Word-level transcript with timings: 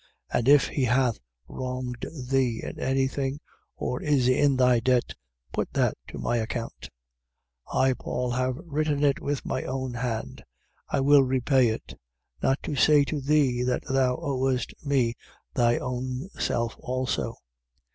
1:18. 0.33 0.37
And 0.39 0.47
if 0.49 0.67
he 0.69 0.83
hath 0.85 1.19
wronged 1.47 2.07
thee 2.27 2.59
in 2.63 2.79
any 2.79 3.07
thing 3.07 3.39
or 3.75 4.01
is 4.01 4.27
in 4.27 4.57
thy 4.57 4.79
debt, 4.79 5.13
put 5.51 5.71
that 5.73 5.95
to 6.07 6.17
my 6.17 6.37
account. 6.37 6.89
1:19. 7.71 7.81
I 7.83 7.93
Paul 7.93 8.31
have 8.31 8.55
written 8.65 9.03
it 9.03 9.21
with 9.21 9.45
my 9.45 9.61
own 9.61 9.93
hand: 9.93 10.43
I 10.89 11.01
will 11.01 11.21
repay 11.21 11.67
it: 11.67 11.99
not 12.41 12.57
to 12.63 12.75
say 12.75 13.03
to 13.05 13.21
thee 13.21 13.61
that 13.61 13.83
thou 13.87 14.17
owest 14.17 14.73
me 14.83 15.13
thy 15.53 15.77
own 15.77 16.29
self 16.35 16.75
also. 16.79 17.35